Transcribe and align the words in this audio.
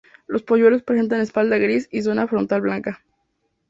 Los 0.25 0.41
polluelos 0.41 0.81
presentan 0.81 1.21
espalda 1.21 1.59
gris 1.59 1.87
y 1.91 2.01
zona 2.01 2.27
frontal 2.27 2.61
blanca. 2.61 3.03